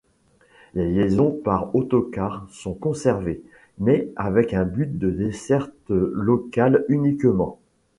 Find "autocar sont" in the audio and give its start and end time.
1.75-2.73